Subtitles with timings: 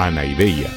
[0.00, 0.70] Anaideia.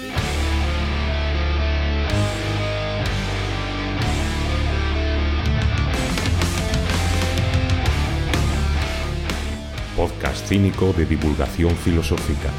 [9.95, 12.49] Podcast cínico de divulgación filosófica.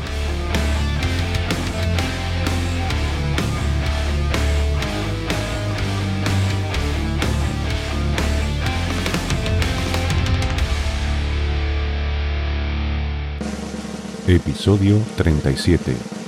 [14.29, 16.22] Episodio 37.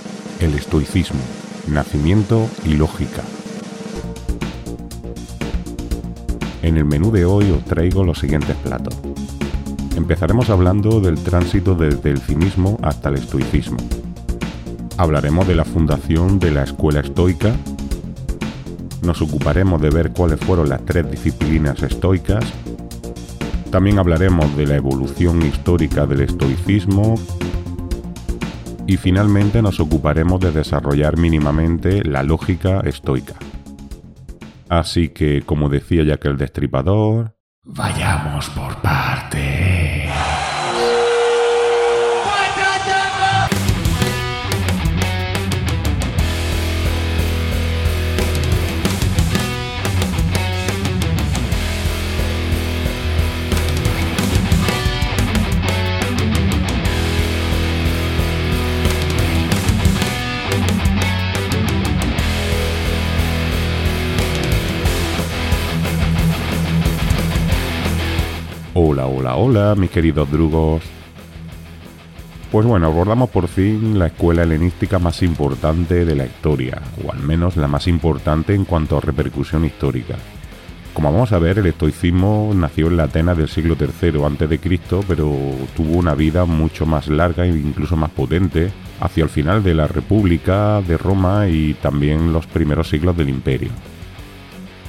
[0.44, 1.20] El estoicismo.
[1.68, 3.22] Nacimiento y lógica.
[6.60, 8.94] En el menú de hoy os traigo los siguientes platos.
[9.96, 13.78] Empezaremos hablando del tránsito desde el cinismo hasta el estoicismo.
[14.98, 17.56] Hablaremos de la fundación de la escuela estoica.
[19.00, 22.44] Nos ocuparemos de ver cuáles fueron las tres disciplinas estoicas.
[23.70, 27.14] También hablaremos de la evolución histórica del estoicismo,
[28.86, 33.34] y finalmente nos ocuparemos de desarrollar mínimamente la lógica estoica.
[34.68, 39.73] Así que, como decía ya que el destripador, vayamos por partes.
[68.76, 70.82] Hola, hola, hola, mis queridos drugos.
[72.50, 77.20] Pues bueno, abordamos por fin la escuela helenística más importante de la historia, o al
[77.20, 80.16] menos la más importante en cuanto a repercusión histórica.
[80.92, 85.32] Como vamos a ver, el estoicismo nació en la Atenas del siglo III a.C., pero
[85.76, 89.86] tuvo una vida mucho más larga e incluso más potente hacia el final de la
[89.86, 93.70] República de Roma y también los primeros siglos del Imperio.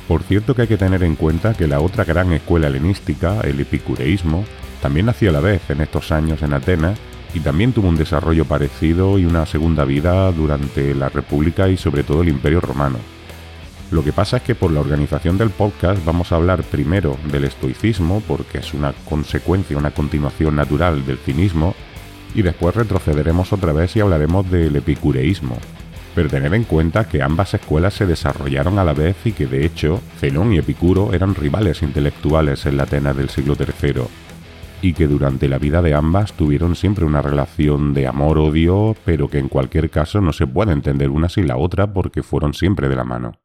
[0.08, 3.60] Por cierto que hay que tener en cuenta que la otra gran escuela helenística, el
[3.60, 4.46] epicureísmo,
[4.82, 7.00] también nació a la vez en estos años en Atenas
[7.34, 12.04] y también tuvo un desarrollo parecido y una segunda vida durante la República y sobre
[12.04, 12.98] todo el Imperio Romano.
[13.92, 17.46] Lo que pasa es que por la organización del podcast vamos a hablar primero del
[17.46, 21.76] estoicismo, porque es una consecuencia, una continuación natural del cinismo,
[22.34, 25.58] y después retrocederemos otra vez y hablaremos del epicureísmo,
[26.16, 29.66] pero tener en cuenta que ambas escuelas se desarrollaron a la vez y que de
[29.66, 34.04] hecho Zenón y Epicuro eran rivales intelectuales en la Atenas del siglo III,
[34.82, 39.40] y que durante la vida de ambas tuvieron siempre una relación de amor-odio, pero que
[39.40, 42.96] en cualquier caso no se puede entender una sin la otra porque fueron siempre de
[42.96, 43.45] la mano.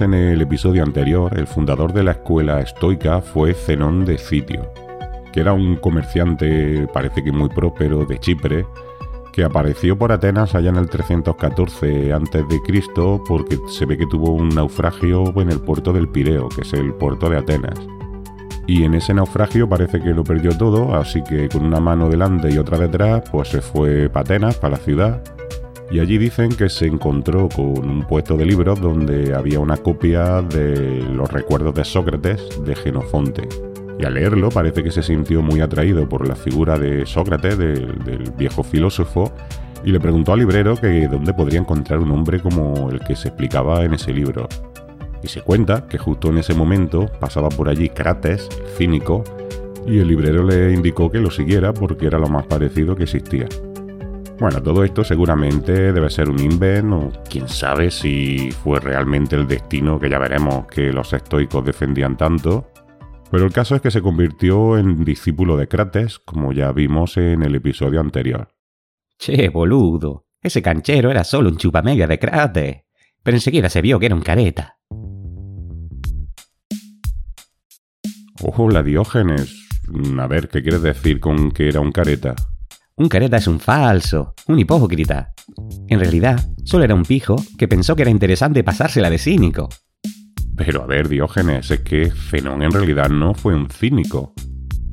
[0.00, 4.72] En el episodio anterior, el fundador de la escuela estoica fue Zenón de Citio,
[5.32, 8.64] que era un comerciante, parece que muy próspero, de Chipre,
[9.34, 12.46] que apareció por Atenas allá en el 314 a.C.
[13.28, 16.94] porque se ve que tuvo un naufragio en el puerto del Pireo, que es el
[16.94, 17.78] puerto de Atenas.
[18.66, 22.50] Y en ese naufragio parece que lo perdió todo, así que con una mano delante
[22.50, 25.22] y otra detrás, pues se fue para Atenas, para la ciudad,
[25.92, 30.40] y allí dicen que se encontró con un puesto de libros donde había una copia
[30.40, 33.46] de los recuerdos de Sócrates de Genofonte.
[33.98, 38.32] Y al leerlo parece que se sintió muy atraído por la figura de Sócrates, del,
[38.38, 39.32] viejo filósofo,
[39.84, 43.28] y le preguntó al librero que dónde podría encontrar un hombre como el que se
[43.28, 44.48] explicaba en ese libro.
[45.22, 48.48] Y se cuenta que justo en ese momento pasaba por allí Crates,
[48.78, 49.24] cínico,
[49.86, 53.46] y el librero le indicó que lo siguiera porque era lo más parecido que existía.
[54.42, 59.46] Bueno, todo esto seguramente debe ser un invent o quién sabe si fue realmente el
[59.46, 62.68] destino que ya veremos que los estoicos defendían tanto.
[63.30, 67.44] Pero el caso es que se convirtió en discípulo de Crates, como ya vimos en
[67.44, 68.48] el episodio anterior.
[69.16, 72.82] Che, boludo, ese canchero era solo un chupamedia de Crates.
[73.22, 74.80] Pero enseguida se vio que era un careta.
[78.42, 79.68] Ojo, la Diógenes.
[80.18, 82.34] A ver, ¿qué quieres decir con que era un careta?
[82.96, 85.32] Un careta es un falso, un hipócrita.
[85.88, 89.70] En realidad, solo era un pijo que pensó que era interesante pasársela de cínico.
[90.56, 94.34] Pero a ver, Diógenes, es que Zenón en realidad no fue un cínico.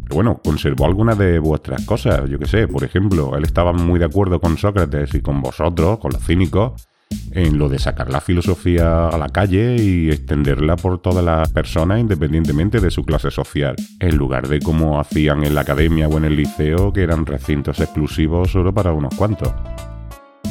[0.04, 4.00] Pero bueno, conservó algunas de vuestras cosas, yo qué sé, por ejemplo, él estaba muy
[4.00, 6.89] de acuerdo con Sócrates y con vosotros, con los cínicos,
[7.32, 12.00] en lo de sacar la filosofía a la calle y extenderla por todas las personas
[12.00, 16.26] independientemente de su clase social, en lugar de como hacían en la academia o en
[16.26, 19.54] el liceo, que eran recintos exclusivos solo para unos cuantos.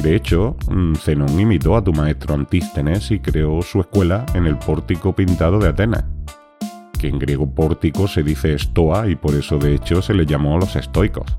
[0.01, 4.57] De hecho, mm, Zenón imitó a tu maestro Antístenes y creó su escuela en el
[4.57, 6.05] pórtico pintado de Atenas,
[6.97, 10.57] que en griego pórtico se dice estoa y por eso de hecho se le llamó
[10.57, 11.37] los estoicos.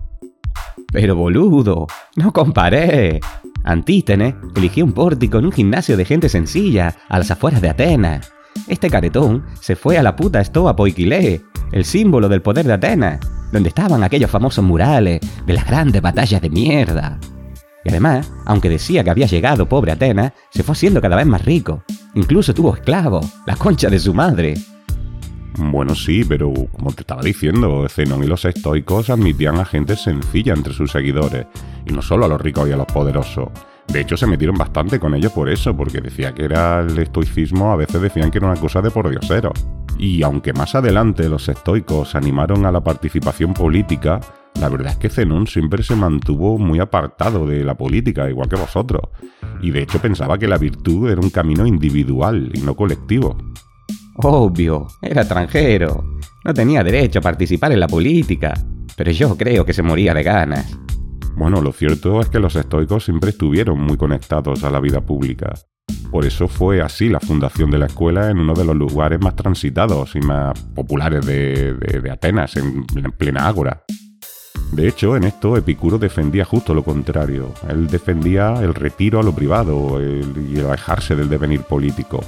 [0.92, 3.20] Pero boludo, no comparé.
[3.64, 8.32] Antístenes eligió un pórtico en un gimnasio de gente sencilla, a las afueras de Atenas.
[8.68, 11.42] Este caretón se fue a la puta Estoa Poikile,
[11.72, 13.20] el símbolo del poder de Atenas,
[13.52, 17.18] donde estaban aquellos famosos murales de las grandes batallas de mierda.
[17.84, 21.44] Y además, aunque decía que había llegado pobre Atenas, se fue haciendo cada vez más
[21.44, 21.82] rico.
[22.14, 24.54] Incluso tuvo esclavos, la concha de su madre.
[25.58, 30.54] Bueno, sí, pero como te estaba diciendo, Zenón y los estoicos admitían a gente sencilla
[30.54, 31.46] entre sus seguidores,
[31.86, 33.48] y no solo a los ricos y a los poderosos.
[33.92, 37.72] De hecho, se metieron bastante con ellos por eso, porque decía que era el estoicismo,
[37.72, 39.52] a veces decían que era una cosa de pordiosero.
[39.98, 44.20] Y aunque más adelante los estoicos animaron a la participación política,
[44.60, 48.56] la verdad es que Zenón siempre se mantuvo muy apartado de la política, igual que
[48.56, 49.02] vosotros.
[49.60, 53.36] Y de hecho pensaba que la virtud era un camino individual y no colectivo.
[54.22, 56.04] Obvio, era extranjero.
[56.44, 58.54] No tenía derecho a participar en la política.
[58.96, 60.78] Pero yo creo que se moría de ganas.
[61.36, 65.54] Bueno, lo cierto es que los estoicos siempre estuvieron muy conectados a la vida pública.
[66.10, 69.36] Por eso fue así la fundación de la escuela en uno de los lugares más
[69.36, 72.84] transitados y más populares de, Atenas, en,
[73.16, 73.84] plena ágora.
[74.72, 77.54] De hecho, en esto Epicuro defendía justo lo contrario.
[77.68, 82.20] Él defendía el retiro a lo privado y el alejarse del devenir político.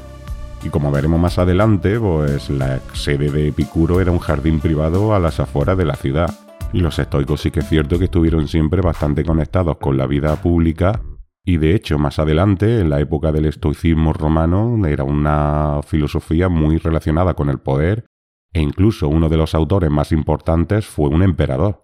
[0.62, 5.19] Y como veremos más adelante, pues la sede de Epicuro era un jardín privado a
[5.19, 6.32] las afueras de la ciudad.
[6.73, 10.37] Y los estoicos sí que es cierto que estuvieron siempre bastante conectados con la vida
[10.37, 11.00] pública
[11.44, 16.79] y de hecho más adelante, en la época del estoicismo romano, era una filosofía muy
[16.79, 18.06] relacionada con el poder
[18.53, 21.82] e incluso uno de los autores más importantes fue un emperador.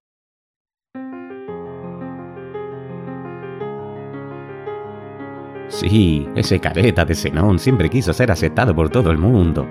[5.68, 9.66] Sí, ese careta de Zenón siempre quiso ser aceptado por todo el mundo.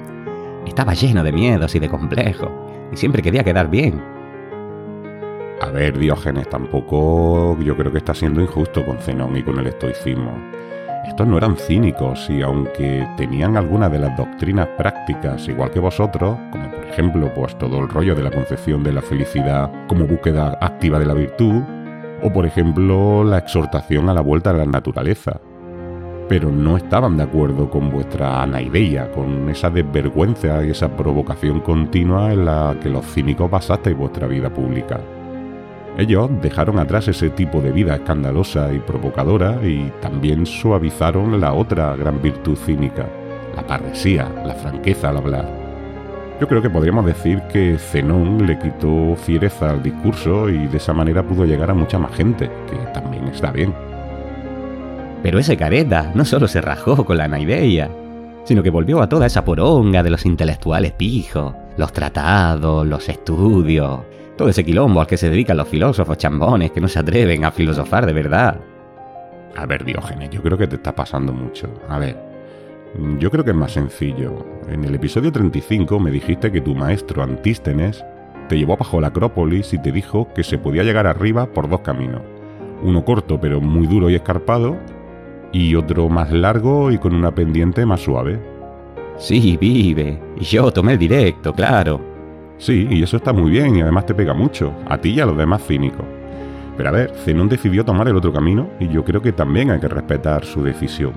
[0.65, 2.49] Estaba lleno de miedos y de complejos,
[2.91, 4.01] y siempre quería quedar bien.
[5.59, 9.67] A ver, Diógenes, tampoco yo creo que está siendo injusto con Zenón y con el
[9.67, 10.31] estoicismo.
[11.07, 16.37] Estos no eran cínicos y aunque tenían algunas de las doctrinas prácticas igual que vosotros,
[16.51, 20.57] como por ejemplo pues todo el rollo de la concepción de la felicidad como búsqueda
[20.61, 21.63] activa de la virtud,
[22.21, 25.39] o por ejemplo la exhortación a la vuelta a la naturaleza,
[26.27, 32.33] pero no estaban de acuerdo con vuestra anaideia, con esa desvergüenza y esa provocación continua
[32.33, 34.99] en la que los cínicos basasteis vuestra vida pública.
[35.97, 41.95] Ellos dejaron atrás ese tipo de vida escandalosa y provocadora y también suavizaron la otra
[41.95, 43.07] gran virtud cínica,
[43.55, 45.49] la parresía, la franqueza al hablar.
[46.39, 50.93] Yo creo que podríamos decir que Zenón le quitó fiereza al discurso y de esa
[50.93, 53.73] manera pudo llegar a mucha más gente, que también está bien.
[55.23, 57.89] Pero ese careta no solo se rajó con la naideia,
[58.43, 63.99] sino que volvió a toda esa poronga de los intelectuales pijos, los tratados, los estudios,
[64.37, 67.51] todo ese quilombo al que se dedican los filósofos chambones que no se atreven a
[67.51, 68.57] filosofar de verdad.
[69.55, 71.67] A ver, Diógenes, yo creo que te está pasando mucho.
[71.89, 72.15] A ver,
[73.19, 74.45] yo creo que es más sencillo.
[74.69, 78.05] En el episodio 35 me dijiste que tu maestro Antístenes
[78.47, 81.81] te llevó bajo la Acrópolis y te dijo que se podía llegar arriba por dos
[81.81, 82.21] caminos.
[82.83, 84.77] Uno corto pero muy duro y escarpado
[85.51, 88.39] y otro más largo y con una pendiente más suave.
[89.17, 90.19] Sí, vive.
[90.39, 91.99] Y yo tomé el directo, claro.
[92.57, 95.25] Sí, y eso está muy bien y además te pega mucho, a ti y a
[95.25, 96.05] los demás cínicos.
[96.75, 99.79] Pero a ver, Zenón decidió tomar el otro camino y yo creo que también hay
[99.79, 101.13] que respetar su decisión.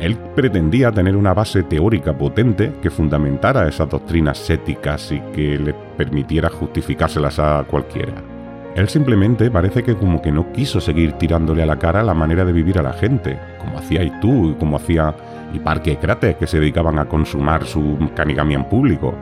[0.00, 5.74] Él pretendía tener una base teórica potente que fundamentara esas doctrinas éticas y que le
[5.96, 8.29] permitiera justificárselas a cualquiera.
[8.76, 12.44] Él simplemente parece que como que no quiso seguir tirándole a la cara la manera
[12.44, 15.14] de vivir a la gente, como hacíais tú y como hacía
[15.52, 19.14] y Crates, que se dedicaban a consumar su canigamia en público.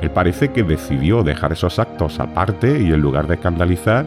[0.00, 4.04] Él parece que decidió dejar esos actos aparte y en lugar de escandalizar,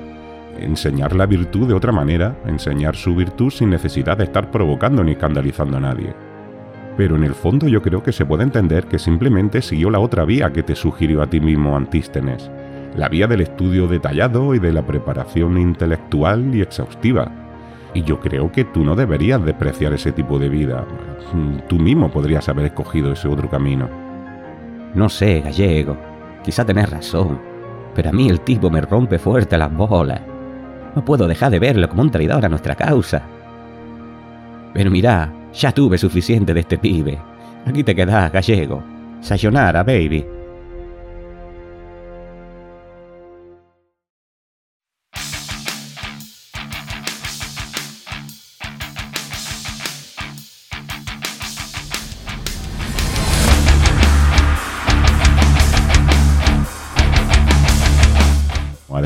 [0.60, 5.14] enseñar la virtud de otra manera, enseñar su virtud sin necesidad de estar provocando ni
[5.14, 6.14] escandalizando a nadie.
[6.98, 10.26] Pero en el fondo yo creo que se puede entender que simplemente siguió la otra
[10.26, 12.50] vía que te sugirió a ti mismo Antístenes,
[12.96, 17.32] la vía del estudio detallado y de la preparación intelectual y exhaustiva.
[17.94, 20.86] Y yo creo que tú no deberías despreciar ese tipo de vida.
[21.68, 23.90] Tú mismo podrías haber escogido ese otro camino.
[24.94, 25.98] No sé, gallego.
[26.44, 27.40] Quizá tenés razón.
[27.94, 30.22] Pero a mí el tipo me rompe fuerte las bolas.
[30.96, 33.24] No puedo dejar de verlo como un traidor a nuestra causa.
[34.74, 37.18] Pero mira, ya tuve suficiente de este pibe.
[37.66, 38.84] Aquí te quedas, gallego.
[39.22, 40.35] Sayonara, baby.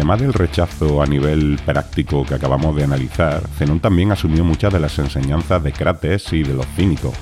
[0.10, 4.80] Además del rechazo a nivel práctico que acabamos de analizar, Zenón también asumió muchas de
[4.80, 7.13] las enseñanzas de Crates y de los cínicos,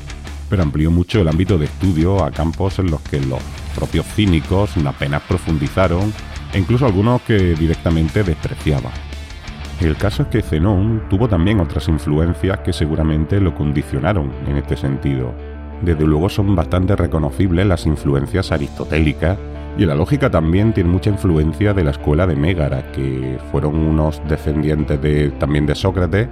[0.49, 3.41] pero amplió mucho el ámbito de estudio a campos en los que los
[3.75, 6.13] propios cínicos apenas profundizaron
[6.53, 8.93] e incluso algunos que directamente despreciaban.
[9.81, 14.77] El caso es que Zenón tuvo también otras influencias que seguramente lo condicionaron en este
[14.77, 15.33] sentido.
[15.81, 19.37] Desde luego son bastante reconocibles las influencias aristotélicas
[19.77, 24.21] y la lógica también tiene mucha influencia de la escuela de Mégara, que fueron unos
[24.27, 26.27] descendientes de, también de Sócrates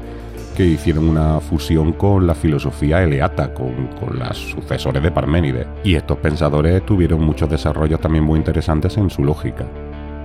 [0.55, 5.67] que hicieron una fusión con la filosofía eleata, con, con los sucesores de Parménides.
[5.83, 9.65] Y estos pensadores tuvieron muchos desarrollos también muy interesantes en su lógica.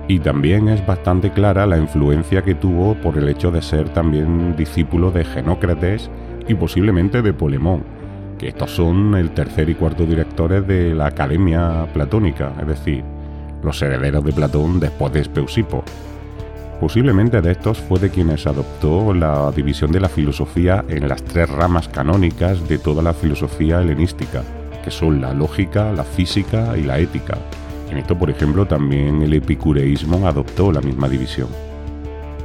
[0.07, 4.55] Y también es bastante clara la influencia que tuvo por el hecho de ser también
[4.55, 6.09] discípulo de Genócrates
[6.47, 7.83] y posiblemente de Polemón,
[8.39, 13.03] que estos son el tercer y cuarto directores de la Academia Platónica, es decir,
[13.63, 15.83] los herederos de Platón después de Espeusipo.
[16.79, 21.47] Posiblemente de estos fue de quienes adoptó la división de la filosofía en las tres
[21.47, 24.41] ramas canónicas de toda la filosofía helenística,
[24.83, 27.37] que son la lógica, la física y la ética.
[27.91, 31.49] En esto, por ejemplo, también el epicureísmo adoptó la misma división.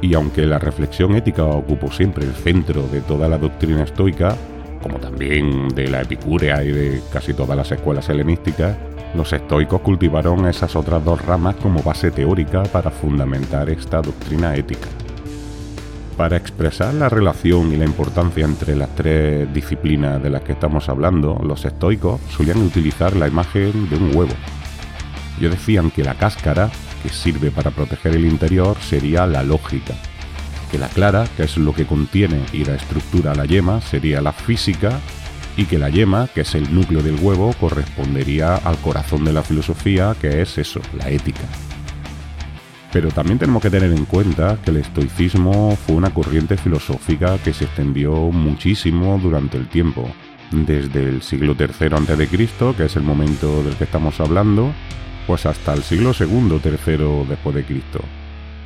[0.01, 4.35] Y aunque la reflexión ética ocupó siempre el centro de toda la doctrina estoica,
[4.83, 8.77] como también de la epicúrea y de casi todas las escuelas helenísticas,
[9.15, 14.87] los estoicos cultivaron esas otras dos ramas como base teórica para fundamentar esta doctrina ética.
[16.17, 20.89] Para expresar la relación y la importancia entre las tres disciplinas de las que estamos
[20.89, 24.33] hablando, los estoicos solían utilizar la imagen de un huevo.
[25.39, 26.71] Ellos decían que la cáscara,
[27.03, 29.93] que sirve para proteger el interior, sería la lógica,
[30.71, 34.33] que la clara, que es lo que contiene y la estructura la yema, sería la
[34.33, 34.99] física,
[35.57, 39.41] y que la yema, que es el núcleo del huevo, correspondería al corazón de la
[39.41, 41.43] filosofía, que es eso, la ética.
[42.93, 47.53] Pero también tenemos que tener en cuenta que el estoicismo fue una corriente filosófica que
[47.53, 50.09] se extendió muchísimo durante el tiempo,
[50.51, 52.47] desde el siglo III a.C.,
[52.77, 54.71] que es el momento del que estamos hablando,
[55.25, 57.99] pues hasta el siglo II, III después de Cristo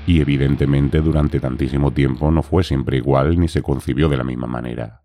[0.05, 4.47] y evidentemente durante tantísimo tiempo no fue siempre igual ni se concibió de la misma
[4.47, 5.01] manera.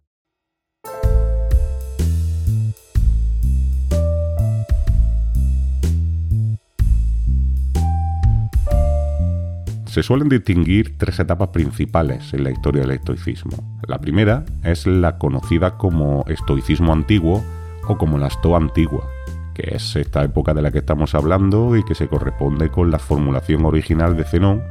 [9.97, 13.79] Se suelen distinguir tres etapas principales en la historia del estoicismo.
[13.89, 17.43] La primera es la conocida como estoicismo antiguo
[17.89, 19.09] o como la estoa antigua,
[19.55, 22.99] que es esta época de la que estamos hablando y que se corresponde con la
[22.99, 24.63] formulación original de Zenón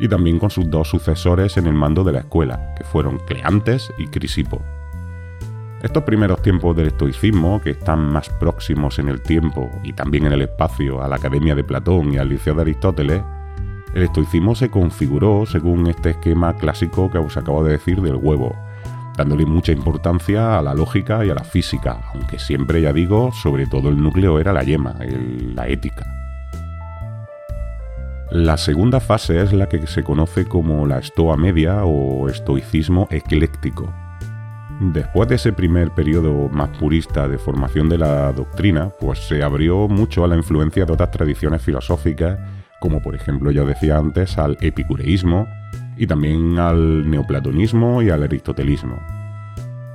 [0.00, 3.92] y también con sus dos sucesores en el mando de la escuela, que fueron Cleantes
[3.96, 4.60] y Crisipo.
[5.84, 10.32] Estos primeros tiempos del estoicismo, que están más próximos en el tiempo y también en
[10.32, 13.22] el espacio a la Academia de Platón y al Liceo de Aristóteles,
[13.94, 18.54] el estoicismo se configuró según este esquema clásico que os acabo de decir del huevo,
[19.16, 23.66] dándole mucha importancia a la lógica y a la física, aunque siempre ya digo, sobre
[23.66, 24.96] todo el núcleo era la yema,
[25.54, 26.06] la ética.
[28.30, 33.90] La segunda fase es la que se conoce como la estoa media o estoicismo ecléctico.
[34.80, 39.88] Después de ese primer periodo más purista de formación de la doctrina, pues se abrió
[39.88, 42.38] mucho a la influencia de otras tradiciones filosóficas,
[42.80, 45.46] como por ejemplo ya decía antes al epicureísmo
[45.96, 48.98] y también al neoplatonismo y al aristotelismo.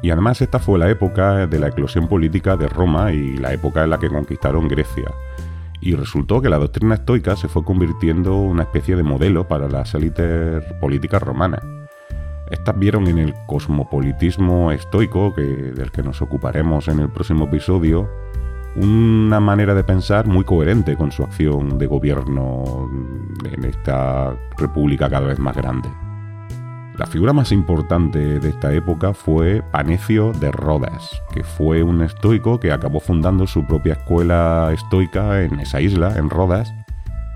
[0.01, 3.83] Y además esta fue la época de la eclosión política de Roma y la época
[3.83, 5.09] en la que conquistaron Grecia,
[5.83, 9.67] y resultó que la doctrina estoica se fue convirtiendo en una especie de modelo para
[9.67, 11.61] las élites políticas romanas.
[12.49, 18.09] Estas vieron en el cosmopolitismo estoico, que, del que nos ocuparemos en el próximo episodio,
[18.75, 22.89] una manera de pensar muy coherente con su acción de gobierno
[23.51, 25.89] en esta república cada vez más grande.
[26.97, 32.59] La figura más importante de esta época fue Panecio de Rodas, que fue un estoico
[32.59, 36.71] que acabó fundando su propia escuela estoica en esa isla, en Rodas,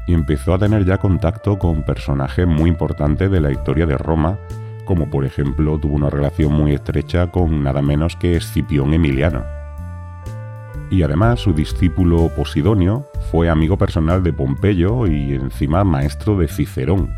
[0.06, 4.38] y empezó a tener ya contacto con personajes muy importantes de la historia de Roma,
[4.86, 9.56] como por ejemplo tuvo una relación muy estrecha con nada menos que Escipión Emiliano.
[10.89, 17.13] Y además su discípulo Posidonio fue amigo personal de Pompeyo y encima maestro de Cicerón,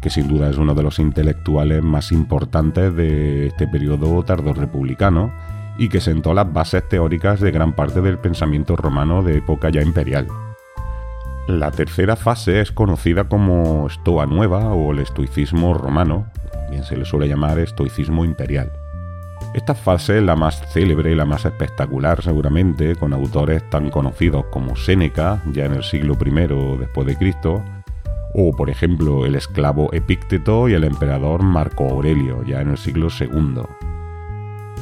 [0.00, 5.32] que sin duda es uno de los intelectuales más importantes de este periodo tardorrepublicano
[5.78, 9.82] y que sentó las bases teóricas de gran parte del pensamiento romano de época ya
[9.82, 10.26] imperial.
[11.46, 16.26] La tercera fase es conocida como Estoa Nueva o el estoicismo romano,
[16.70, 18.72] bien se le suele llamar estoicismo imperial.
[19.52, 24.46] Esta fase es la más célebre y la más espectacular seguramente, con autores tan conocidos
[24.50, 27.62] como Séneca, ya en el siglo I después de Cristo,
[28.34, 33.08] o por ejemplo el esclavo Epícteto y el emperador Marco Aurelio, ya en el siglo
[33.18, 33.62] II.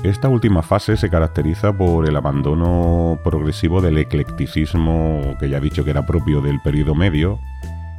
[0.02, 5.84] Esta última fase se caracteriza por el abandono progresivo del eclecticismo que ya he dicho
[5.84, 7.38] que era propio del periodo medio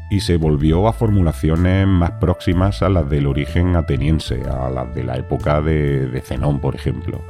[0.10, 5.04] y se volvió a formulaciones más próximas a las del origen ateniense, a las de
[5.04, 7.22] la época de, de Zenón, por ejemplo.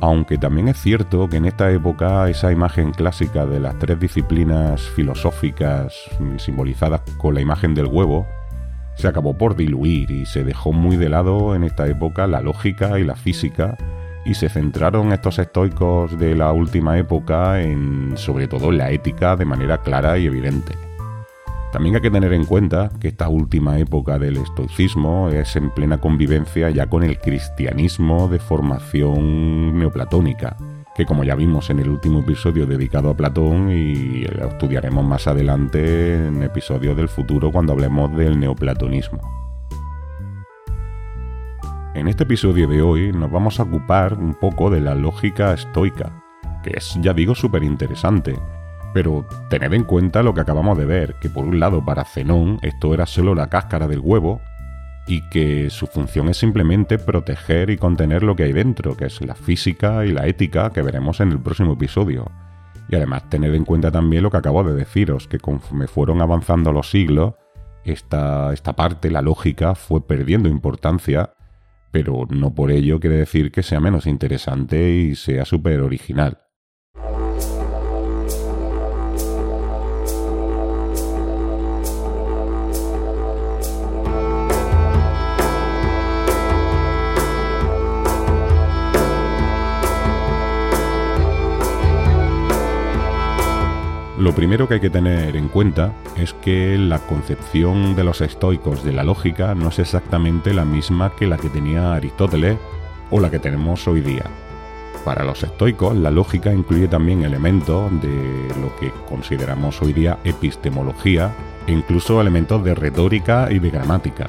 [0.00, 4.80] Aunque también es cierto que en esta época esa imagen clásica de las tres disciplinas
[4.80, 5.94] filosóficas
[6.38, 8.26] simbolizadas con la imagen del huevo
[8.94, 12.98] se acabó por diluir y se dejó muy de lado en esta época la lógica
[12.98, 13.76] y la física
[14.24, 19.46] y se centraron estos estoicos de la última época en sobre todo la ética de
[19.46, 20.89] manera clara y evidente.
[21.72, 25.98] También hay que tener en cuenta que esta última época del estoicismo es en plena
[26.00, 30.56] convivencia ya con el cristianismo de formación neoplatónica,
[30.96, 35.28] que como ya vimos en el último episodio dedicado a Platón y lo estudiaremos más
[35.28, 39.20] adelante en episodios del futuro cuando hablemos del neoplatonismo.
[41.94, 46.24] En este episodio de hoy nos vamos a ocupar un poco de la lógica estoica,
[46.64, 48.36] que es, ya digo, súper interesante
[48.92, 52.58] pero tened en cuenta lo que acabamos de ver, que por un lado para Zenón
[52.62, 54.40] esto era solo la cáscara del huevo
[55.06, 59.20] y que su función es simplemente proteger y contener lo que hay dentro, que es
[59.22, 62.30] la física y la ética que veremos en el próximo episodio.
[62.88, 66.72] Y además tened en cuenta también lo que acabo de deciros, que conforme fueron avanzando
[66.72, 67.34] los siglos,
[67.84, 71.32] esta, esta parte, la lógica, fue perdiendo importancia,
[71.90, 76.38] pero no por ello quiere decir que sea menos interesante y sea súper original.
[94.20, 98.84] Lo primero que hay que tener en cuenta es que la concepción de los estoicos
[98.84, 102.58] de la lógica no es exactamente la misma que la que tenía Aristóteles
[103.10, 104.24] o la que tenemos hoy día.
[105.06, 111.34] Para los estoicos, la lógica incluye también elementos de lo que consideramos hoy día epistemología
[111.66, 114.28] e incluso elementos de retórica y de gramática.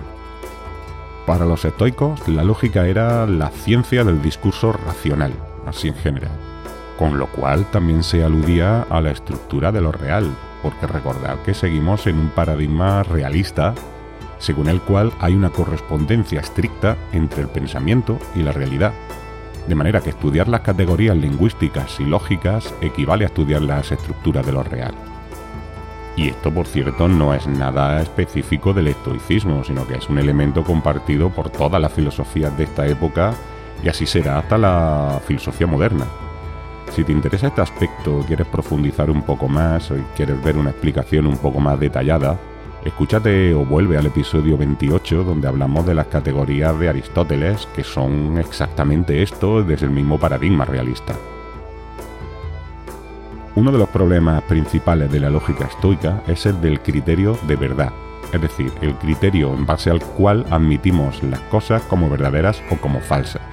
[1.26, 5.34] Para los estoicos, la lógica era la ciencia del discurso racional,
[5.66, 6.51] así en general
[7.02, 11.56] con lo cual también se aludía a la estructura de lo real, porque recordad que
[11.56, 13.74] seguimos en un paradigma realista,
[14.38, 18.94] según el cual hay una correspondencia estricta entre el pensamiento y la realidad.
[19.68, 24.52] De manera que estudiar las categorías lingüísticas y lógicas equivale a estudiar las estructuras de
[24.52, 24.94] lo real.
[26.16, 30.64] Y esto, por cierto, no es nada específico del estoicismo, sino que es un elemento
[30.64, 33.34] compartido por todas las filosofías de esta época
[33.84, 36.06] y así será hasta la filosofía moderna.
[36.94, 41.26] Si te interesa este aspecto, quieres profundizar un poco más o quieres ver una explicación
[41.26, 42.38] un poco más detallada,
[42.84, 48.38] escúchate o vuelve al episodio 28 donde hablamos de las categorías de Aristóteles que son
[48.38, 51.16] exactamente esto desde el mismo paradigma realista.
[53.56, 57.94] Uno de los problemas principales de la lógica estoica es el del criterio de verdad,
[58.34, 63.00] es decir, el criterio en base al cual admitimos las cosas como verdaderas o como
[63.00, 63.51] falsas.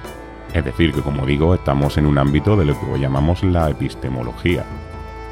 [0.53, 4.65] Es decir, que como digo, estamos en un ámbito de lo que llamamos la epistemología.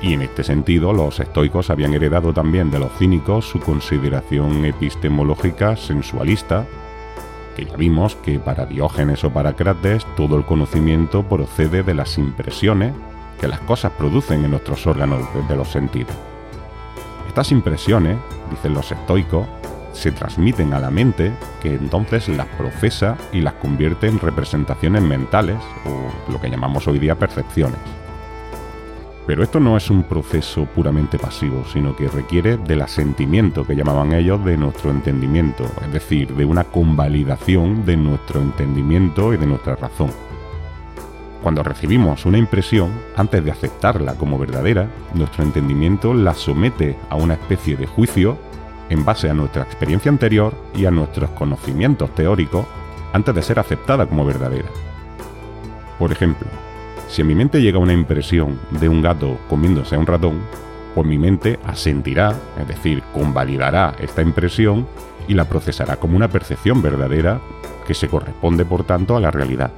[0.02, 5.76] Y en este sentido, los estoicos habían heredado también de los cínicos su consideración epistemológica
[5.76, 6.66] sensualista,
[7.56, 12.20] que ya vimos que para Diógenes o para Crates todo el conocimiento procede de las
[12.20, 12.94] impresiones
[13.42, 16.16] que las cosas producen en nuestros órganos de los sentidos.
[17.28, 18.18] Estas impresiones,
[18.52, 19.48] dicen los estoicos,
[19.98, 21.32] se transmiten a la mente,
[21.62, 27.00] que entonces las procesa y las convierte en representaciones mentales, o lo que llamamos hoy
[27.00, 27.80] día percepciones.
[29.26, 34.14] Pero esto no es un proceso puramente pasivo, sino que requiere del asentimiento que llamaban
[34.14, 39.76] ellos de nuestro entendimiento, es decir, de una convalidación de nuestro entendimiento y de nuestra
[39.76, 40.12] razón.
[41.44, 47.34] Cuando recibimos una impresión, antes de aceptarla como verdadera, nuestro entendimiento la somete a una
[47.34, 48.38] especie de juicio
[48.90, 52.66] en base a nuestra experiencia anterior y a nuestros conocimientos teóricos
[53.14, 54.70] antes de ser aceptada como verdadera.
[56.00, 56.48] Por ejemplo,
[57.08, 60.40] si a mi mente llega una impresión de un gato comiéndose a un ratón,
[60.94, 64.88] pues mi mente asentirá, es decir, convalidará esta impresión
[65.28, 67.40] y la procesará como una percepción verdadera
[67.86, 69.72] que se corresponde por tanto a la realidad.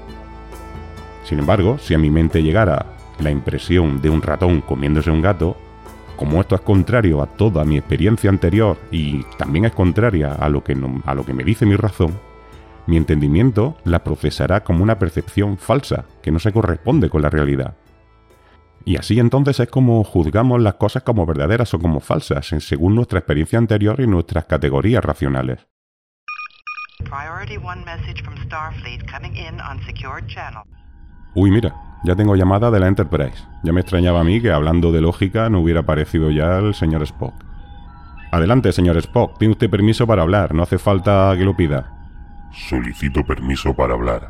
[1.23, 2.85] Sin embargo, si a mi mente llegara
[3.19, 5.57] la impresión de un ratón comiéndose un gato,
[6.19, 10.61] como esto es contrario a toda mi experiencia anterior y también es contraria a lo
[10.61, 12.19] que, a lo que me dice mi razón,
[12.87, 17.77] mi entendimiento la procesará como una percepción falsa que no se corresponde con la realidad.
[18.83, 23.19] Y así entonces es como juzgamos las cosas como verdaderas o como falsas, según nuestra
[23.19, 25.67] experiencia anterior y nuestras categorías racionales.
[31.33, 33.43] Uy, mira, ya tengo llamada de la Enterprise.
[33.63, 37.03] Ya me extrañaba a mí que hablando de lógica no hubiera aparecido ya el señor
[37.03, 37.33] Spock.
[38.31, 41.91] Adelante, señor Spock, tiene usted permiso para hablar, no hace falta que lo pida.
[42.51, 44.29] Solicito permiso para hablar.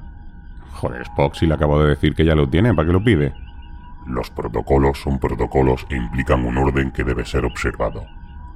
[0.73, 3.33] Joder, Spock, si le acabo de decir que ya lo tiene, ¿para qué lo pide?
[4.07, 8.05] Los protocolos son protocolos e implican un orden que debe ser observado.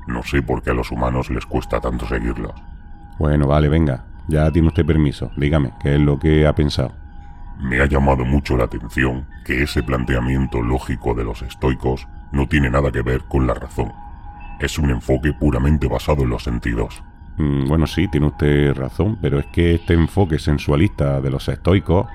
[0.07, 2.53] No sé por qué a los humanos les cuesta tanto seguirlos.
[3.19, 4.05] Bueno, vale, venga.
[4.27, 5.31] Ya tiene usted permiso.
[5.37, 7.02] Dígame, ¿qué es lo que ha pensado?
[7.59, 12.69] Me ha llamado mucho la atención que ese planteamiento lógico de los estoicos no tiene
[12.69, 13.91] nada que ver con la razón.
[14.59, 17.03] Es un enfoque puramente basado en los sentidos.
[17.37, 22.07] Mm, bueno, sí, tiene usted razón, pero es que este enfoque sensualista de los estoicos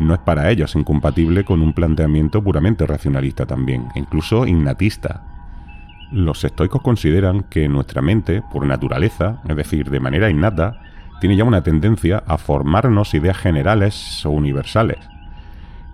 [0.00, 5.22] no es para ellos incompatible con un planteamiento puramente racionalista también, incluso innatista.
[6.10, 10.80] Los estoicos consideran que nuestra mente, por naturaleza, es decir, de manera innata,
[11.22, 14.98] tiene ya una tendencia a formarnos ideas generales o universales.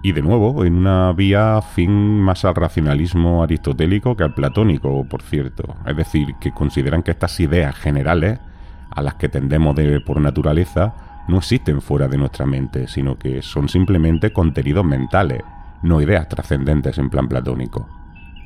[0.01, 5.21] Y de nuevo, en una vía fin más al racionalismo aristotélico que al platónico, por
[5.21, 5.77] cierto.
[5.85, 8.41] Es decir, que consideran que estas ideas generales,
[8.89, 10.95] a las que tendemos de por naturaleza,
[11.29, 15.43] no existen fuera de nuestra mente, sino que son simplemente contenidos mentales,
[15.83, 17.87] no ideas trascendentes en plan platónico.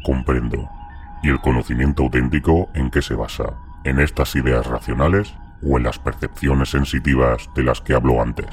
[0.02, 0.68] Comprendo.
[1.22, 3.54] ¿Y el conocimiento auténtico en qué se basa?
[3.84, 5.32] ¿En estas ideas racionales
[5.64, 8.48] o en las percepciones sensitivas de las que habló antes?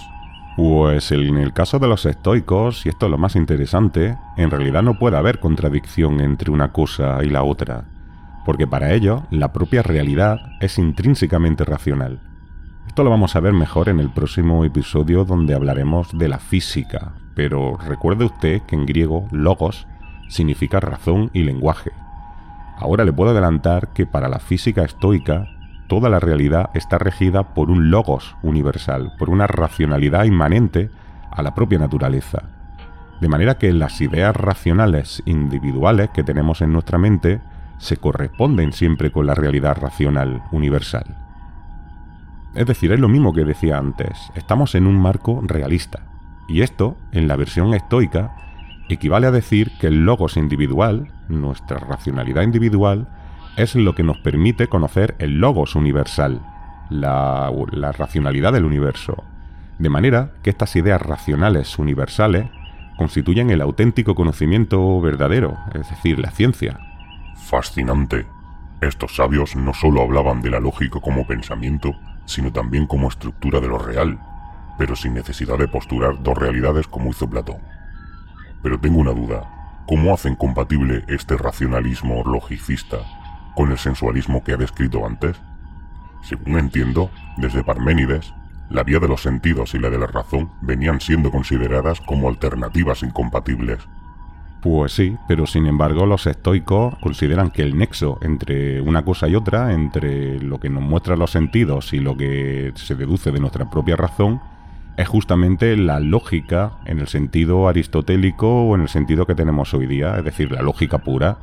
[0.57, 4.83] Pues en el caso de los estoicos, y esto es lo más interesante, en realidad
[4.83, 7.85] no puede haber contradicción entre una cosa y la otra,
[8.45, 12.19] porque para ellos la propia realidad es intrínsecamente racional.
[12.87, 17.13] Esto lo vamos a ver mejor en el próximo episodio donde hablaremos de la física,
[17.35, 19.87] pero recuerde usted que en griego logos
[20.27, 21.91] significa razón y lenguaje.
[22.77, 25.45] Ahora le puedo adelantar que para la física estoica
[25.89, 30.89] toda la realidad está regida por un logos universal, por una racionalidad inmanente
[31.31, 32.43] a la propia naturaleza.
[33.19, 37.41] De manera que las ideas racionales individuales que tenemos en nuestra mente
[37.79, 41.17] se corresponden siempre con la realidad racional universal.
[42.55, 46.01] Es decir, es lo mismo que decía antes, estamos en un marco realista.
[46.47, 48.35] Y esto, en la versión estoica,
[48.89, 53.07] equivale a decir que el logos individual, nuestra racionalidad individual,
[53.57, 56.41] es lo que nos permite conocer el logos universal,
[56.89, 57.51] la,
[57.97, 59.23] racionalidad del universo.
[59.77, 62.49] De manera que estas ideas racionales universales
[62.97, 66.79] constituyen el auténtico conocimiento verdadero, es decir, la ciencia.
[67.35, 68.27] Fascinante.
[68.81, 71.93] Estos sabios no solo hablaban de la lógica como pensamiento,
[72.25, 74.19] sino también como estructura de lo real,
[74.77, 77.57] pero sin necesidad de posturar dos realidades como hizo Platón.
[78.61, 79.83] Pero tengo una duda.
[79.85, 82.99] ¿Cómo hacen compatible este racionalismo logicista
[83.59, 85.35] con el sensualismo que ha descrito antes?
[86.21, 88.33] Según entiendo, desde Parménides,
[88.69, 93.03] la vía de los sentidos y la de la razón venían siendo consideradas como alternativas
[93.03, 93.79] incompatibles.
[94.61, 99.35] Pues sí, pero sin embargo los estoicos consideran que el nexo entre una cosa y
[99.35, 103.69] otra, entre lo que nos muestran los sentidos y lo que se deduce de nuestra
[103.69, 104.39] propia razón,
[104.95, 109.85] es justamente la lógica en el sentido aristotélico o en el sentido que tenemos hoy
[109.85, 111.39] día, es decir, la lógica pura.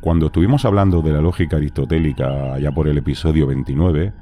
[0.00, 4.12] Cuando estuvimos hablando de la lógica aristotélica allá por el episodio 29,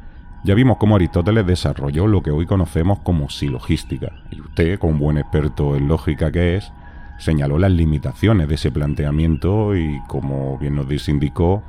[0.44, 4.12] ya vimos cómo Aristóteles desarrolló lo que hoy conocemos como silogística.
[4.30, 6.72] Y usted, como buen experto en lógica que es,
[7.18, 11.62] señaló las limitaciones de ese planteamiento y, como bien nos indicó,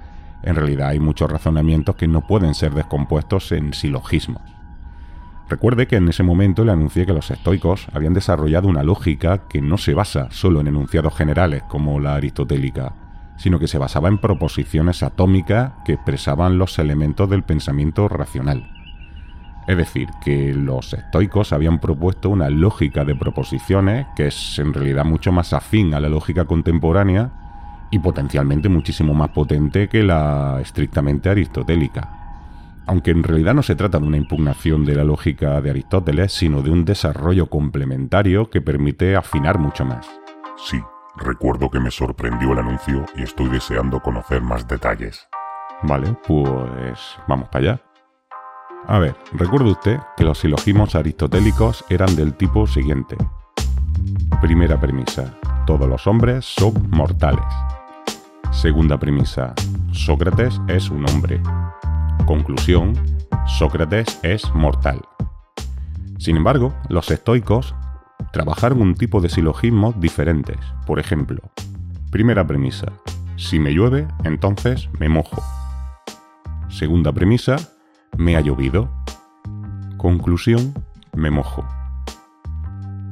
[0.43, 4.41] en realidad hay muchos razonamientos que no pueden ser descompuestos en silogismos.
[5.49, 9.61] Recuerde que en ese momento le anuncié que los estoicos habían desarrollado una lógica que
[9.61, 12.93] no se basa solo en enunciados generales como la aristotélica,
[13.37, 18.71] sino que se basaba en proposiciones atómicas que expresaban los elementos del pensamiento racional.
[19.67, 25.05] Es decir, que los estoicos habían propuesto una lógica de proposiciones que es en realidad
[25.05, 27.31] mucho más afín a la lógica contemporánea
[27.89, 32.09] y potencialmente muchísimo más potente que la estrictamente aristotélica.
[32.85, 36.61] Aunque en realidad no se trata de una impugnación de la lógica de Aristóteles, sino
[36.61, 40.07] de un desarrollo complementario que permite afinar mucho más.
[40.57, 40.79] Sí,
[41.17, 45.27] recuerdo que me sorprendió el anuncio y estoy deseando conocer más detalles.
[45.83, 47.81] Vale, pues vamos para allá.
[48.87, 53.17] A ver, recuerde usted que los silogismos aristotélicos eran del tipo siguiente.
[54.41, 55.33] Primera premisa,
[55.65, 57.45] todos los hombres son mortales.
[58.51, 59.53] Segunda premisa,
[59.91, 61.41] Sócrates es un hombre.
[62.25, 62.93] Conclusión,
[63.47, 65.01] Sócrates es mortal.
[66.19, 67.75] Sin embargo, los estoicos
[68.35, 70.57] trabajaron un tipo de silogismos diferentes.
[70.85, 71.39] Por ejemplo,
[72.11, 72.91] Primera premisa.
[73.37, 75.41] Si me llueve, entonces me mojo.
[76.67, 77.55] Segunda premisa.
[78.17, 78.89] Me ha llovido.
[79.95, 80.73] Conclusión.
[81.13, 81.65] Me mojo.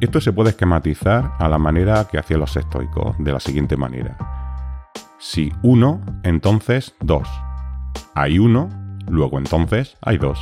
[0.01, 4.17] Esto se puede esquematizar a la manera que hacían los estoicos, de la siguiente manera.
[5.19, 7.29] Si uno, entonces dos.
[8.13, 8.69] Hay uno,
[9.07, 10.37] luego entonces hay dos.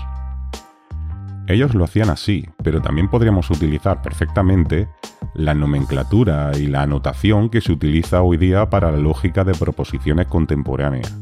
[1.51, 4.87] Ellos lo hacían así, pero también podríamos utilizar perfectamente
[5.33, 10.27] la nomenclatura y la anotación que se utiliza hoy día para la lógica de proposiciones
[10.27, 11.13] contemporáneas,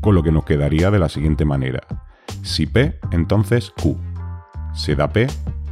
[0.00, 1.82] con lo que nos quedaría de la siguiente manera.
[2.42, 3.98] Si P, entonces Q.
[4.72, 5.26] Se da P,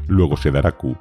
[0.06, 0.94] luego se dará Q.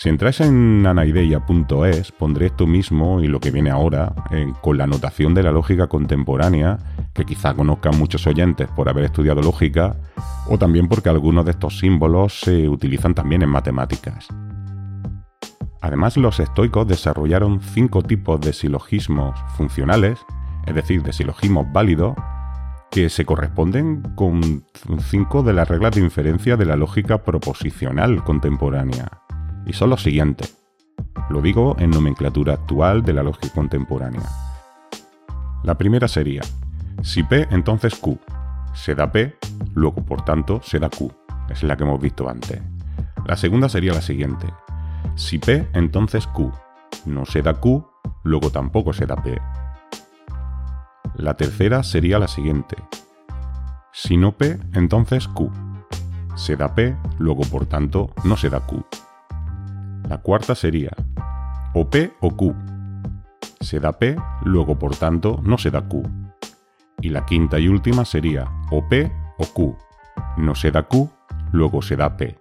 [0.00, 4.14] Si entráis en anaideia.es, pondré esto mismo y lo que viene ahora
[4.62, 6.78] con la anotación de la lógica contemporánea,
[7.12, 9.96] que quizá conozcan muchos oyentes por haber estudiado lógica,
[10.48, 14.28] o también porque algunos de estos símbolos se utilizan también en matemáticas.
[15.82, 20.18] Además, los estoicos desarrollaron cinco tipos de silogismos funcionales,
[20.66, 22.14] es decir, de silogismos válidos,
[22.90, 24.64] que se corresponden con
[25.10, 29.19] cinco de las reglas de inferencia de la lógica proposicional contemporánea.
[29.66, 30.56] Y son los siguientes.
[31.28, 34.28] Lo digo en nomenclatura actual de la lógica contemporánea.
[35.62, 36.42] La primera sería,
[37.02, 38.18] si P entonces Q,
[38.74, 39.36] se da P,
[39.74, 41.12] luego por tanto se da Q.
[41.48, 42.60] Es la que hemos visto antes.
[43.26, 44.46] La segunda sería la siguiente,
[45.14, 46.52] si P, entonces Q.
[47.06, 47.86] No se da Q,
[48.24, 49.38] luego tampoco se da P.
[51.14, 52.76] La tercera sería la siguiente.
[53.92, 55.50] Si no P, entonces Q.
[56.36, 58.84] Se da P, luego por tanto no se da Q.
[60.10, 60.90] La cuarta sería
[61.72, 62.52] o P o Q.
[63.60, 66.02] Se da P, luego por tanto no se da Q.
[67.00, 69.78] Y la quinta y última sería o P o Q.
[70.36, 71.08] No se da Q,
[71.52, 72.36] luego se da P.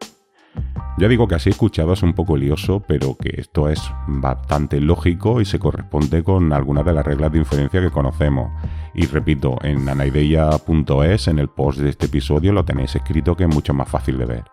[0.98, 5.40] Ya digo que así escuchado es un poco lioso, pero que esto es bastante lógico
[5.40, 8.52] y se corresponde con algunas de las reglas de inferencia que conocemos.
[8.96, 13.54] Y repito, en anaideia.es, en el post de este episodio, lo tenéis escrito que es
[13.54, 14.44] mucho más fácil de ver.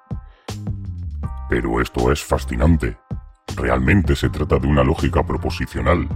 [1.49, 2.99] Pero esto es fascinante.
[3.57, 6.07] Realmente se trata de una lógica proposicional.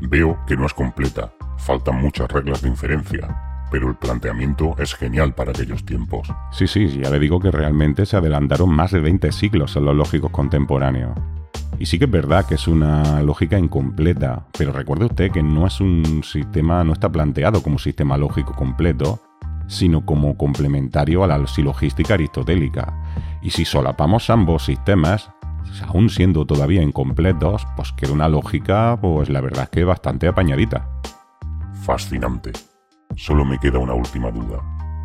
[0.00, 5.34] Veo que no es completa, faltan muchas reglas de inferencia, pero el planteamiento es genial
[5.34, 6.32] para aquellos tiempos.
[6.52, 9.96] Sí, sí, ya le digo que realmente se adelantaron más de 20 siglos en los
[9.96, 11.18] lógicos contemporáneos.
[11.78, 15.66] Y sí que es verdad que es una lógica incompleta, pero recuerde usted que no
[15.66, 19.20] es un sistema, no está planteado como sistema lógico completo,
[19.66, 22.94] sino como complementario a la silogística aristotélica.
[23.42, 25.30] Y si solapamos ambos sistemas,
[25.80, 30.88] aún siendo todavía incompletos, pues queda una lógica, pues la verdad es que bastante apañadita.
[31.82, 32.52] Fascinante.
[33.16, 34.60] Solo me queda una última duda.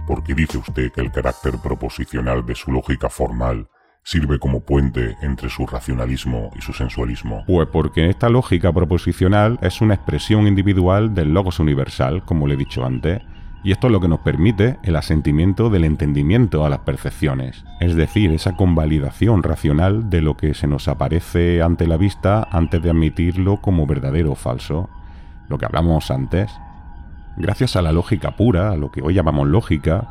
[0.07, 3.67] ¿Por qué dice usted que el carácter proposicional de su lógica formal
[4.03, 7.43] sirve como puente entre su racionalismo y su sensualismo?
[7.45, 12.57] Pues porque esta lógica proposicional es una expresión individual del logos universal, como le he
[12.57, 13.21] dicho antes,
[13.63, 17.95] y esto es lo que nos permite el asentimiento del entendimiento a las percepciones, es
[17.95, 22.89] decir, esa convalidación racional de lo que se nos aparece ante la vista antes de
[22.89, 24.89] admitirlo como verdadero o falso.
[25.49, 26.51] Lo que hablamos antes,
[27.39, 30.07] Gracias a la lógica pura, a lo que hoy llamamos lógica,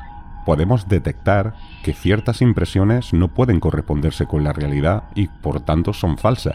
[0.46, 6.18] podemos detectar que ciertas impresiones no pueden corresponderse con la realidad y por tanto son
[6.18, 6.54] falsas.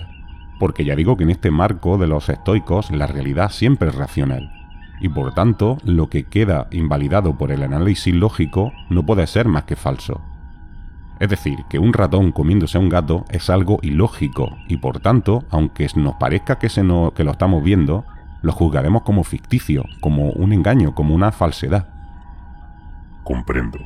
[0.61, 4.60] Porque ya digo que en este marco de los estoicos la realidad siempre es racional.
[5.01, 9.63] Y por tanto, lo que queda invalidado por el análisis lógico no puede ser más
[9.63, 10.21] que falso.
[11.19, 15.43] Es decir, que un ratón comiéndose a un gato es algo ilógico y por tanto,
[15.49, 18.05] aunque nos parezca que, lo estamos viendo,
[18.43, 21.87] lo juzgaremos como ficticio, como un engaño, como una falsedad.
[23.23, 23.79] Comprendo.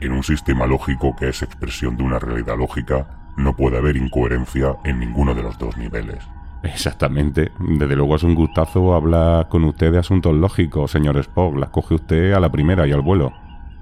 [0.00, 4.76] En un sistema lógico que es expresión de una realidad lógica, no puede haber incoherencia
[4.84, 6.26] en ninguno de los dos niveles.
[6.62, 7.52] Exactamente.
[7.58, 11.56] Desde luego es un gustazo hablar con usted de asuntos lógicos, señor Spock.
[11.56, 13.32] Las coge usted a la primera y al vuelo.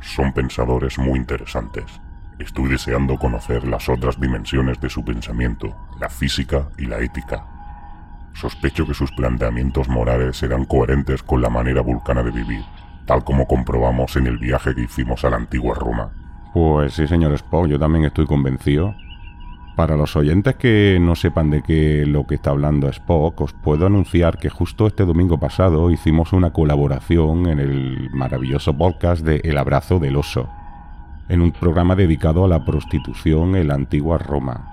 [0.01, 1.85] Son pensadores muy interesantes.
[2.39, 7.47] Estoy deseando conocer las otras dimensiones de su pensamiento, la física y la ética.
[8.35, 12.63] Sospecho que sus planteamientos morales serán coherentes con la manera vulcana de vivir,
[13.07, 16.11] tal como comprobamos en el viaje que hicimos a la antigua Roma.
[16.53, 18.95] Pues sí, señor Spock, yo también estoy convencido.
[19.77, 23.85] Para los oyentes que no sepan de qué lo que está hablando Spock, os puedo
[23.85, 29.59] anunciar que justo este domingo pasado hicimos una colaboración en el maravilloso podcast de El
[29.59, 30.49] abrazo del oso,
[31.29, 34.73] en un programa dedicado a la prostitución en la antigua Roma.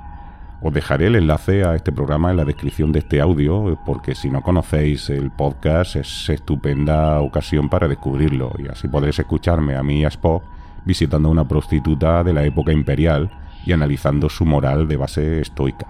[0.61, 4.29] Os dejaré el enlace a este programa en la descripción de este audio, porque si
[4.29, 9.99] no conocéis el podcast es estupenda ocasión para descubrirlo y así podréis escucharme a mí
[9.99, 10.45] y a Spock
[10.85, 13.29] visitando a una prostituta de la época imperial
[13.65, 15.87] y analizando su moral de base estoica.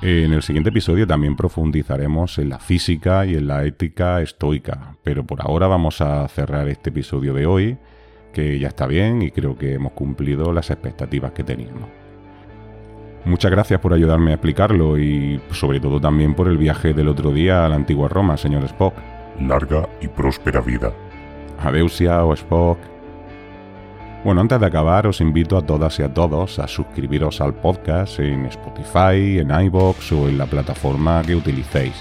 [0.00, 5.26] En el siguiente episodio también profundizaremos en la física y en la ética estoica, pero
[5.26, 7.78] por ahora vamos a cerrar este episodio de hoy,
[8.32, 11.88] que ya está bien y creo que hemos cumplido las expectativas que teníamos.
[13.24, 17.32] Muchas gracias por ayudarme a explicarlo y sobre todo también por el viaje del otro
[17.32, 18.94] día a la antigua Roma, señor Spock.
[19.40, 20.92] Larga y próspera vida.
[21.62, 22.78] Adeusia o Spock.
[24.24, 28.18] Bueno, antes de acabar, os invito a todas y a todos a suscribiros al podcast
[28.18, 31.94] en Spotify, en iBox o en la plataforma que utilicéis.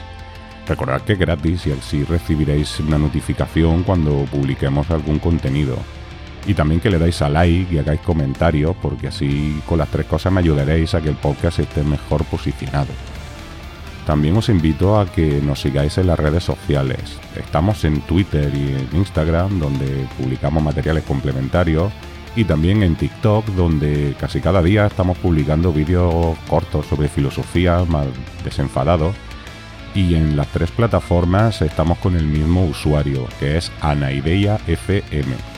[0.67, 5.77] Recordad que es gratis y así recibiréis una notificación cuando publiquemos algún contenido.
[6.47, 10.07] Y también que le dais a like y hagáis comentarios, porque así con las tres
[10.07, 12.91] cosas me ayudaréis a que el podcast esté mejor posicionado.
[14.07, 17.19] También os invito a que nos sigáis en las redes sociales.
[17.35, 21.91] Estamos en Twitter y en Instagram, donde publicamos materiales complementarios,
[22.33, 28.07] y también en TikTok, donde casi cada día estamos publicando vídeos cortos sobre filosofía, más
[28.45, 29.13] desenfadados.
[29.93, 35.56] Y en las tres plataformas estamos con el mismo usuario, que es Anaideia FM.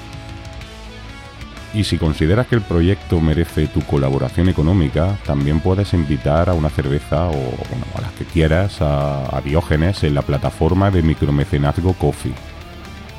[1.74, 6.70] Y si consideras que el proyecto merece tu colaboración económica, también puedes invitar a una
[6.70, 7.54] cerveza o
[7.96, 12.34] a las que quieras a, Diógenes en la plataforma de micromecenazgo Coffee.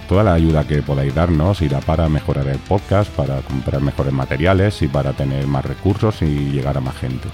[0.08, 4.82] Toda la ayuda que podáis darnos irá para mejorar el podcast, para comprar mejores materiales
[4.82, 7.28] y para tener más recursos y llegar a más gente.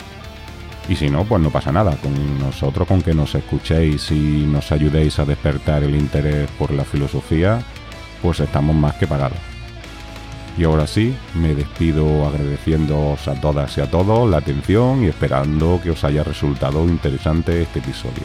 [0.88, 1.96] Y si no, pues no pasa nada.
[1.96, 6.84] Con nosotros, con que nos escuchéis y nos ayudéis a despertar el interés por la
[6.84, 7.60] filosofía,
[8.22, 9.55] pues estamos más que pagados.
[10.58, 15.80] Y ahora sí, me despido agradeciéndoos a todas y a todos la atención y esperando
[15.82, 18.24] que os haya resultado interesante este episodio.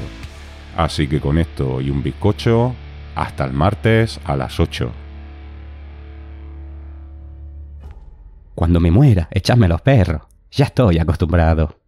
[0.78, 2.74] Así que con esto y un bizcocho,
[3.16, 4.92] hasta el martes a las 8.
[8.56, 10.22] Cuando me muera, echadme los perros.
[10.52, 11.81] Ya estoy acostumbrado.